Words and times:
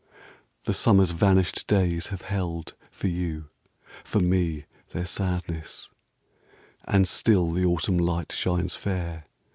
The 0.63 0.73
summer's 0.73 1.11
vanished 1.11 1.67
days 1.67 2.07
have 2.07 2.23
held 2.23 2.73
For 2.89 3.05
you, 3.05 3.51
for 4.03 4.19
me, 4.19 4.65
their 4.93 5.05
sadness; 5.05 5.91
And 6.85 7.07
still 7.07 7.51
the 7.51 7.65
autumn 7.65 7.99
light 7.99 8.31
shines 8.31 8.73
fair. 8.73 9.25